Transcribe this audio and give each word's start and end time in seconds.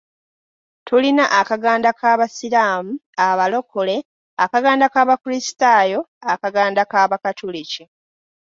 Tulina 0.87 1.25
akaganda 1.39 1.89
k'Abasiraamu, 1.99 2.91
Akabalokole, 3.21 3.97
akaganda 4.43 4.85
k'Abakrisitaayo, 4.93 5.99
akaganda 6.33 6.79
ak'Abakatuliki. 6.85 7.83